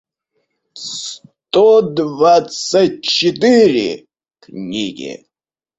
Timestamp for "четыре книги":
3.03-5.27